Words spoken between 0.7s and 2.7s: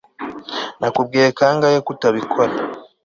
Nakubwiye kangahe ko utabikora